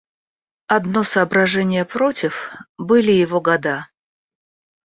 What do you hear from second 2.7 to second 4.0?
были его года.